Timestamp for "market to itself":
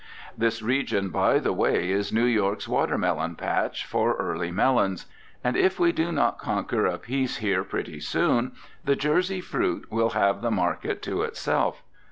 10.49-11.83